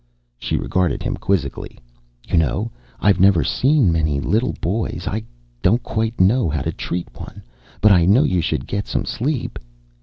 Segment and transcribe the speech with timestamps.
[0.39, 1.77] She regarded him quizzically.
[2.27, 5.05] "You know, I've never seen many little boys.
[5.07, 5.21] I
[5.61, 7.43] don't quite know how to treat one.
[7.81, 9.59] But I know you should get some sleep."